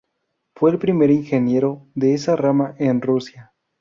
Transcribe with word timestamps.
Fue 0.55 0.71
el 0.71 0.79
primer 0.79 1.11
ingeniero 1.11 1.85
de 1.93 2.15
esa 2.15 2.35
rama 2.35 2.73
en 2.79 3.01
Rusia. 3.01 3.53